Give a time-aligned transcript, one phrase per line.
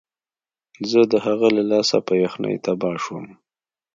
[0.89, 3.25] زه د هغه له لاسه په یخنۍ تباه شوم